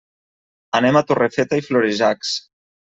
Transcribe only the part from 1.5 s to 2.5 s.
i Florejacs.